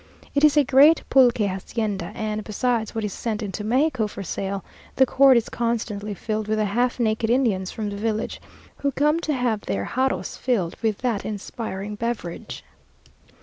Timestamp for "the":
4.95-5.05, 6.57-6.65, 7.91-7.97